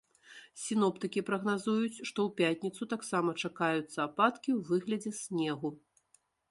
[0.61, 5.69] Сіноптыкі прагназуюць, што ў пятніцу таксама чакаюцца ападкі ў выглядзе снегу.